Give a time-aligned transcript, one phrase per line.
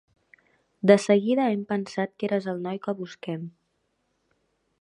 [0.91, 3.47] De seguida hem pensat que eres el noi que busquem.